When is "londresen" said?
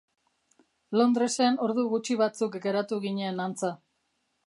1.01-1.61